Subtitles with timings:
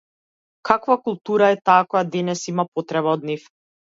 [0.69, 3.47] Каква култура е таа која денес има потреба од нив?